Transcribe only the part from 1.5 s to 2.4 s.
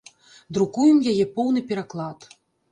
пераклад.